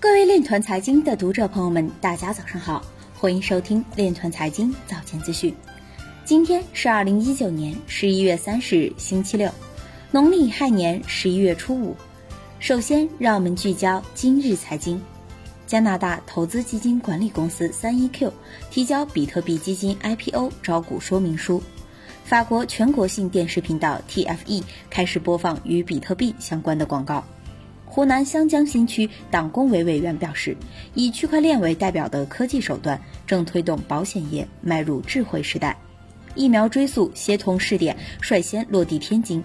[0.00, 2.84] 各位链团财经的读者朋友们，大家早上好，
[3.16, 5.52] 欢迎收听链团财经早间资讯。
[6.24, 9.50] 今天是二零一九年十一月三十日，星期六，
[10.12, 11.96] 农历亥年十一月初五。
[12.60, 15.02] 首先，让我们聚焦今日财经。
[15.66, 18.32] 加拿大投资基金管理公司三一 Q
[18.70, 21.60] 提交比特币基金 IPO 招股说明书。
[22.24, 27.24] 法国全国性电视频道 TFE 开始播放与比特币相关的广告。
[27.88, 30.56] 湖南湘江新区党工委委员表示，
[30.94, 35.76] 以区块链为代表的科技手段正推动保险业迈入智慧时代。
[36.34, 39.42] 疫苗追溯协同试点率先落地天津，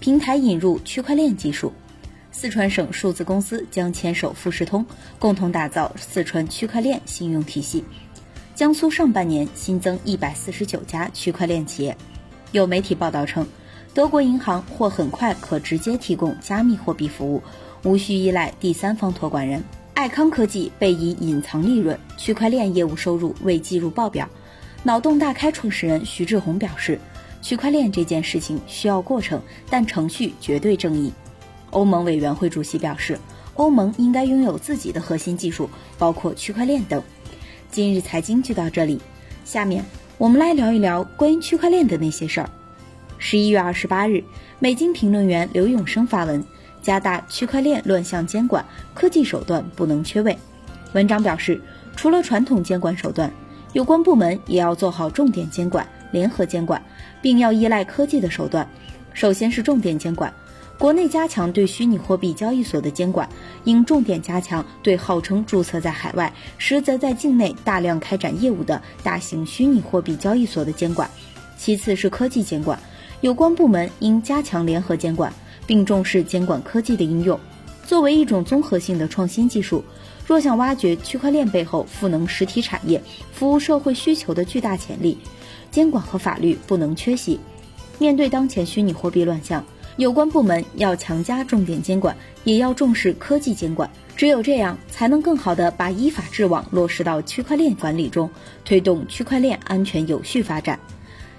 [0.00, 1.72] 平台引入区块链技术。
[2.30, 4.84] 四川省数字公司将牵手富士通，
[5.18, 7.82] 共同打造四川区块链信用体系。
[8.54, 11.96] 江苏上半年新增一百四十九家区块链企业。
[12.52, 13.46] 有媒体报道称，
[13.94, 17.40] 德国银行或很快可直接提供加密货币服务，
[17.84, 19.62] 无需依赖第三方托管人。
[19.94, 24.28] 爱康科技被以隐藏利润，区块链业务收入未计入报表。
[24.82, 26.98] 脑洞大开创始人徐志宏表示，
[27.40, 31.12] 区块链这件事情需要过程，但程序绝对正义。
[31.70, 33.16] 欧盟委员会主席表示，
[33.54, 37.00] 欧盟应该拥有自己的核心技术，包括区块链等。
[37.70, 39.00] 今日财经就到这里，
[39.44, 39.84] 下面。
[40.18, 42.50] 我们来聊一聊关于区块链的那些事儿。
[43.18, 44.22] 十一月二十八日，
[44.58, 46.44] 美金评论员刘永生发文，
[46.82, 50.36] 加大区块链乱象监管，科技手段不能缺位。
[50.92, 51.60] 文章表示，
[51.96, 53.32] 除了传统监管手段，
[53.72, 56.80] 有关部门也要做好重点监管、联合监管，
[57.22, 58.68] 并要依赖科技的手段。
[59.12, 60.32] 首先是重点监管。
[60.76, 63.28] 国内加强对虚拟货币交易所的监管，
[63.62, 71.08] 应重点加强对号称注册在海外，实则在境内大量开展业务的大型虚拟货币交易所的监管。
[71.56, 72.76] 其次是科技监管，
[73.24, 75.32] 有关部门应加强联合监管，
[75.66, 77.40] 并重视监管科技的应用。
[77.82, 79.82] 作为一种综合性的创新技术，
[80.26, 83.02] 若想挖掘区块链背后赋能实体产业、
[83.32, 85.16] 服务社会需求的巨大潜力，
[85.70, 87.40] 监管和法律不能缺席。
[87.98, 89.64] 面对当前虚拟货币乱象。
[89.96, 93.88] 有关部门要强加重点监管，也要重视科技监管。
[94.16, 98.28] 只有这样，才能更好地把依法治网落实到区块链管理中，
[98.66, 100.78] 推动区块链安全有序发展。